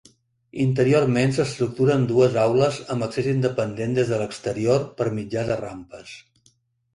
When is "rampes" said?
5.63-6.17